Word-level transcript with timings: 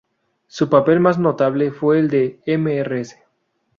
Su 0.47 0.67
papel 0.67 0.99
más 0.99 1.19
notable 1.19 1.69
fue 1.69 1.99
el 1.99 2.09
de 2.09 2.39
"Mrs. 2.47 3.17